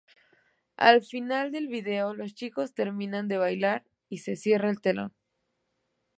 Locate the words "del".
1.51-1.67